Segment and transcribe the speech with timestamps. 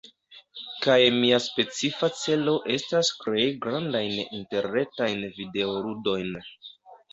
[0.85, 6.37] kaj mia specifa celo estas krei grandajn interretajn videoludojn.